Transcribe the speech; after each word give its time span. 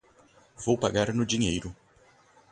Vou 0.65 0.75
pagar 0.79 1.13
no 1.13 1.27
dinheiro. 1.27 1.75